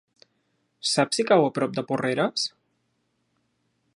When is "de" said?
1.81-1.85